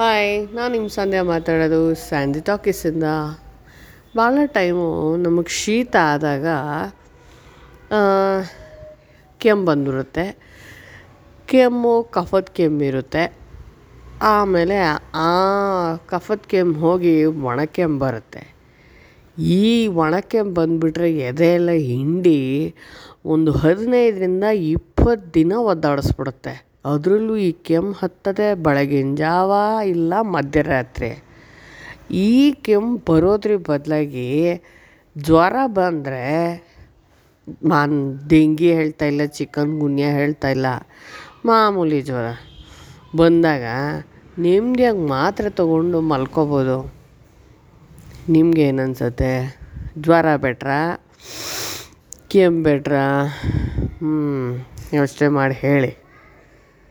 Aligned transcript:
Hi 0.00 0.54
ನಾನು 0.54 0.72
ನಿಮ್ಮ 0.72 0.88
ಸಂಧ್ಯಾ 0.88 1.22
ಮಾತಾಡೋದು 1.22 1.94
ಸ್ಯಾಂಡಿ 1.94 2.40
ಟಾಕೀಸಿಂದ 2.40 3.02
ಭಾಳ 4.16 4.38
ಟೈಮು 4.46 5.16
ನಮಗೆ 5.16 5.52
ಶೀತ 5.52 5.96
ಆದಾಗ 6.02 6.46
ಕೆಮ್ಮು 9.38 9.66
ಬಂದ್ಬಿಡುತ್ತೆ. 9.66 10.26
ಕೆಮ್ಮು, 11.46 12.02
ಕಫದ 12.02 12.46
ಕೆಮ್ಮಿರುತ್ತೆ 12.52 13.36
ಆಮೇಲೆ 14.22 14.78
ಆ 15.14 15.32
ಕಫದ 16.06 16.40
ಕೆಮ್ಮು 16.46 16.78
ಹೋಗಿ 16.80 17.24
ಒಣ 17.24 17.64
ಕೆಮ್ಮು 17.64 17.98
ಬರುತ್ತೆ. 17.98 18.54
ಈ 19.38 19.86
ಒಣ 19.86 20.14
ಕೆಮ್ಮು 20.20 20.54
ಬಂದುಬಿಟ್ರೆ 20.54 21.12
ಎದೆಯೆಲ್ಲ 21.18 21.70
ಹಿಂಡಿ 21.70 22.74
ಒಂದು 23.24 23.52
ಹದಿನೈದರಿಂದ 23.52 24.44
ಇಪ್ಪತ್ತು 24.44 25.34
ದಿನ 25.34 25.52
ಒದ್ದಾಡಿಸ್ಬಿಡುತ್ತೆ. 25.52 26.67
ಅದರಲ್ಲೂ 26.88 27.36
ಈ 27.36 27.52
ಕೆಮ್ಮು 27.52 27.92
ಹತ್ತೋದೇ, 27.92 28.54
ಬೆಳಗಿನ 28.54 29.14
ಜಾವ 29.14 29.52
ಇಲ್ಲ, 29.86 30.20
ಮಧ್ಯರಾತ್ರಿ. 30.34 31.10
ಈ 32.10 32.52
ಕೆಮ್ಮು 32.52 32.96
ಬರೋದ್ರ 33.08 33.56
ಬದಲಾಗಿ 33.68 34.28
ಜ್ವರ 35.18 35.56
ಬಂದರೆ 35.66 36.24
ನಾನು 37.64 37.96
ಡೆಂಗಿ 38.28 38.70
ಹೇಳ್ತಾ 38.72 39.04
ಇಲ್ಲ, 39.04 39.24
ಚಿಕನ್ 39.24 39.74
ಗುನ್ಯಾ 39.80 40.10
ಹೇಳ್ತಾ 40.10 40.48
ಇಲ್ಲ, 40.48 40.66
ಮಾಮೂಲಿ 41.44 42.00
ಜ್ವರ. 42.02 42.28
ಬಂದಾಗ 43.16 43.64
ನೆಮ್ಮದಿಯಾಗಿ 44.38 44.98
ಮಾತ್ರೆ 44.98 45.50
ತೊಗೊಂಡು 45.50 46.00
ಮಲ್ಕೊಬೋದು. 46.00 46.78
ನಿಮ್ಗೇನು 48.28 48.82
ಅನ್ಸುತ್ತೆ 48.82 49.32
ಜ್ವರ 49.98 50.36
ಬೆಟ್ರಾ? 50.36 50.80
ಕೆಮ್ಮು 52.28 52.62
ಬೆಟ್ರಾ? 52.62 53.04
ಹ್ಞೂ 53.98 54.16
ಯೋಚನೆ 54.94 55.28
ಮಾಡಿ 55.28 55.54
ಹೇಳಿ. 55.54 55.92